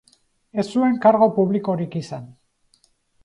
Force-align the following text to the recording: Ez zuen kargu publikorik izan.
Ez 0.61 0.63
zuen 0.77 0.95
kargu 1.03 1.27
publikorik 1.35 1.99
izan. 2.01 2.27